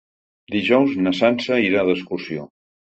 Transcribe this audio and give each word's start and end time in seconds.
Dijous 0.55 0.97
na 1.03 1.15
Sança 1.21 1.63
irà 1.69 1.87
d'excursió. 1.93 2.53